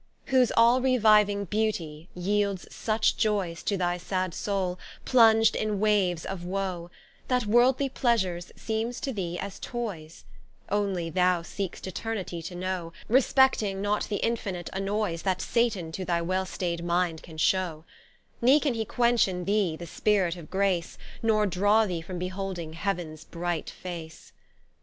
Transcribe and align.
Whose 0.33 0.51
all 0.57 0.81
reviving 0.81 1.45
beautie, 1.45 2.07
yeelds 2.15 2.67
such 2.73 3.17
joyes 3.17 3.61
To 3.61 3.77
thy 3.77 3.97
sad 3.97 4.33
Soule, 4.33 4.79
plunged 5.05 5.55
in 5.55 5.79
waves 5.79 6.25
of 6.25 6.43
woe, 6.43 6.89
That 7.27 7.45
worldly 7.45 7.87
pleasures 7.87 8.51
seemes 8.55 8.99
to 9.01 9.13
thee 9.13 9.37
as 9.37 9.59
toyes, 9.59 10.23
Onely 10.71 11.11
thou 11.11 11.43
seek'st 11.43 11.85
Eternitie 11.85 12.43
to 12.45 12.55
know, 12.55 12.93
Respecting 13.09 13.79
not 13.79 14.05
the 14.05 14.15
infinite 14.25 14.71
annoyes 14.73 15.21
That 15.21 15.39
Satan 15.39 15.91
to 15.91 16.03
thy 16.03 16.19
well 16.19 16.47
staid 16.47 16.83
mind 16.83 17.21
can 17.21 17.37
show; 17.37 17.85
Ne 18.41 18.59
can 18.59 18.73
he 18.73 18.85
quench 18.85 19.27
in 19.27 19.45
thee, 19.45 19.75
the 19.75 19.85
Spirit 19.85 20.35
of 20.35 20.49
Grace, 20.49 20.97
Nor 21.21 21.45
draw 21.45 21.85
thee 21.85 22.01
from 22.01 22.17
beholding 22.17 22.73
Heavens 22.73 23.23
bright 23.23 23.69
face. 23.69 24.33